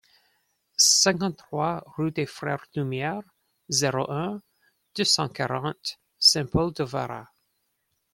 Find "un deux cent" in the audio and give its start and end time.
4.11-5.29